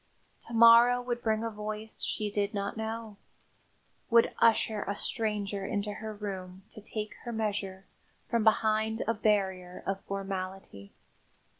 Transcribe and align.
To 0.47 0.53
morrow 0.55 0.99
would 0.99 1.21
bring 1.21 1.43
a 1.43 1.51
voice 1.51 2.01
she 2.01 2.31
did 2.31 2.55
not 2.55 2.75
know; 2.75 3.17
would 4.09 4.33
usher 4.39 4.81
a 4.81 4.95
stranger 4.95 5.63
into 5.63 5.93
her 5.93 6.11
room 6.11 6.63
to 6.71 6.81
take 6.81 7.13
her 7.23 7.31
measure 7.31 7.85
from 8.27 8.43
behind 8.43 9.03
a 9.07 9.13
barrier 9.13 9.83
of 9.85 10.01
formality. 10.05 10.91